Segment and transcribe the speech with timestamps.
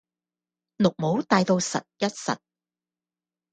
[0.79, 2.39] 綠帽戴到實一實